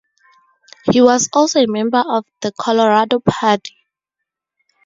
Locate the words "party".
3.19-3.75